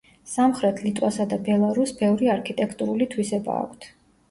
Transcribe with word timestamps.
სამხრეთ 0.29 0.79
ლიტვასა 0.85 1.27
და 1.35 1.39
ბელარუსს 1.51 1.99
ბევრი 2.01 2.33
არქიტექტურული 2.39 3.11
თვისება 3.15 3.61
აქვთ. 3.63 3.91